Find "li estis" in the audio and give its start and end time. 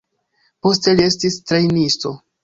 0.99-1.37